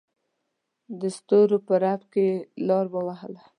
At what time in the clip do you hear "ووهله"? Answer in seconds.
2.93-3.41